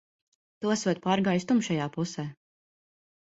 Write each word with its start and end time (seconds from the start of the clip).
Tu 0.63 0.71
esot 0.75 1.01
pārgājis 1.03 1.45
tumšajā 1.51 1.87
pusē. 1.99 2.27